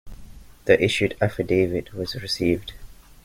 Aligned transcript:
The 0.65 0.83
issued 0.83 1.15
affidavit 1.21 1.93
was 1.93 2.15
received. 2.23 2.73